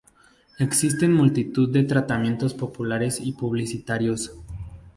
Existen 0.57 1.13
multitud 1.13 1.69
de 1.71 1.83
tratamientos 1.83 2.55
populares 2.55 3.19
y 3.23 3.33
publicitarios. 3.33 4.31